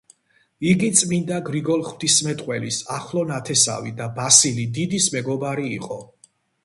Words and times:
იგი 0.69 0.87
წმინდა 1.01 1.35
გრიგოლ 1.49 1.83
ღვთისმეტყველის 1.89 2.79
ახლო 2.95 3.25
ნათესავი 3.33 3.93
და 4.01 4.09
ბასილი 4.17 4.67
დიდის 4.79 5.11
მეგობარი 5.17 5.69
იყო. 5.77 6.01